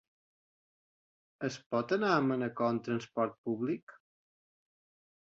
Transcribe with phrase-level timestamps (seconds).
[1.49, 3.99] Es pot anar a Manacor amb transport públic?